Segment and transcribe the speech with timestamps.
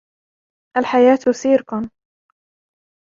[0.77, 1.89] الحياة سيركٌ.